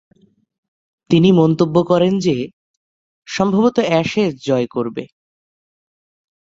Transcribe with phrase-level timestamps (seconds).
[1.09, 2.35] তিনি মন্তব্য করেন যে,
[3.27, 5.03] সম্ভবতঃ অ্যাশেজ জয় করবে।